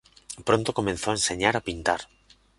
[0.47, 2.01] Pronto empezó a enseñar a pintar.